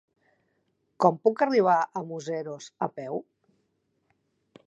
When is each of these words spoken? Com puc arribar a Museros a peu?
Com 1.05 1.19
puc 1.27 1.43
arribar 1.45 1.75
a 2.01 2.03
Museros 2.13 2.71
a 2.87 2.91
peu? 2.95 3.21